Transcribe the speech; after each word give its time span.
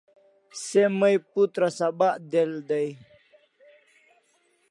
Se 0.65 0.83
may 0.99 1.15
putra 1.31 1.67
sabak 1.77 2.15
del 2.31 2.51
day 2.69 2.89